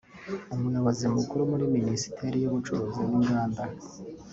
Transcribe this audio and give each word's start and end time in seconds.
Umuyobozi 0.53 1.05
mukuru 1.15 1.41
muri 1.51 1.65
Minisiteri 1.75 2.35
y’Ubucuruzi 2.39 3.01
n’inganda 3.09 3.63